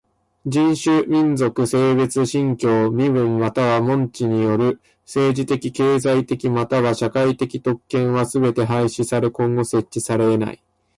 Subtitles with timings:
[0.47, 10.63] 人種、民族、性別、信教、身分または門地による政治的経済的または社会的特権はすべて廃止され今後設置されえない。